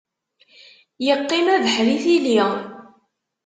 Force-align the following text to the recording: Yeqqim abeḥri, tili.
Yeqqim 1.05 1.47
abeḥri, 1.55 1.97
tili. 2.03 2.39